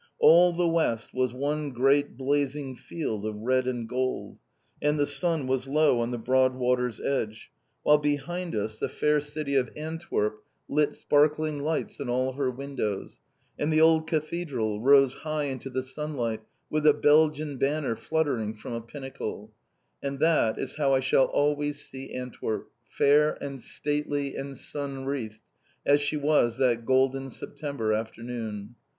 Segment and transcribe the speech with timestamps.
[0.17, 4.39] All the west was one great blazing field of red and gold,
[4.81, 7.51] and the sun was low on the broad water's edge,
[7.83, 13.19] while behind us the fair city of Antwerp lit sparkling lights in all her windows,
[13.59, 18.73] and the old Cathedral rose high into the sunlight, with the Belgian banner fluttering from
[18.73, 19.51] a pinnacle;
[20.01, 25.43] and that is how I shall always see Antwerp, fair, and stately, and sun wreathed,
[25.85, 28.73] as she was that golden September afternoon.